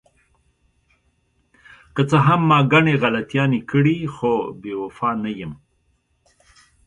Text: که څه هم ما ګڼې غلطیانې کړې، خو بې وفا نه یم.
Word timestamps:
که 1.95 2.01
څه 2.09 2.17
هم 2.27 2.41
ما 2.49 2.59
ګڼې 2.73 2.93
غلطیانې 3.03 3.59
کړې، 3.71 3.97
خو 4.15 4.33
بې 4.61 4.73
وفا 4.81 5.09
نه 5.23 5.31
یم. 5.39 5.53